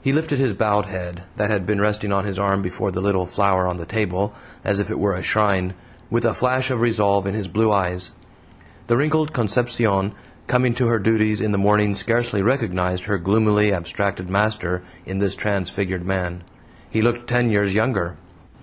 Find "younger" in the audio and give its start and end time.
17.74-18.16